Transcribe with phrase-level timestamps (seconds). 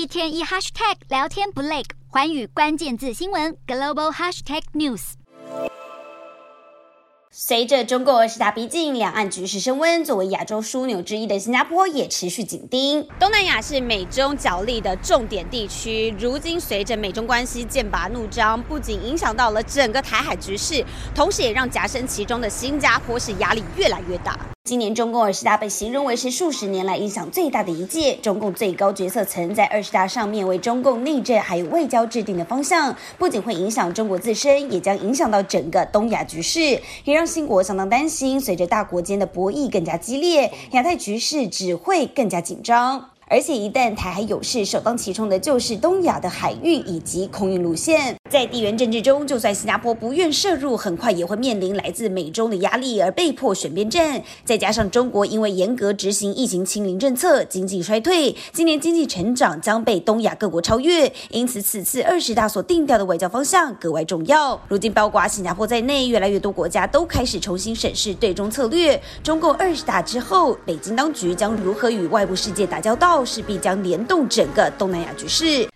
[0.00, 5.12] 一天一 hashtag 聊天不累，环宇关键字新闻 global hashtag news。
[7.30, 13.06] 随着中共二十大逼近，两岸局势升温，作为亚洲枢纽之一的新加坡也持续紧盯。
[13.18, 20.82] 东南亚是美中角力的重点地区，如今随着美中关系剑拔弩张，不仅影响到了整个台海局势，
[21.14, 24.34] 同时也让夹生其中的新加坡是压力越来越大。
[24.62, 43.10] 今年中共二十大被形容为是数十年来影响最大的一届，中共最高决策层在二十大上面为中共内政还有外交制定的方向，不仅会影响中国自身，也将影响到整个东亚局势，也让新国相当担心，随着大国间的博弈更加激烈，亚太局势只会更加紧张。
[43.26, 48.19] 而且一旦台海有事，首当其冲的就是东亚的海运以及空运路线。
[48.30, 54.22] 在地缘政治中，就算新加坡不愿涉入，很快也会面临来自美中的压力，而被迫选边站。
[54.44, 61.12] 再加上中国因为严格执行疫情清零政策，经济衰退，今年经济成长将被东亚各国超越。
[61.30, 64.60] 因此，此次二十大所定调的外交方向格外重要。
[64.68, 69.02] 如今，包括新加坡在内，越来越多国家都开始重新审视对中策略。
[69.24, 73.24] 中共二十大之后，北京当局将如何与外部世界打交道？
[73.24, 75.68] 势必将联动整个东南亚局势，